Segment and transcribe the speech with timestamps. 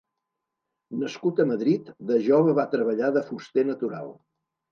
[1.01, 4.13] Nascut a Madrid, de jove va treballar de fuster natural.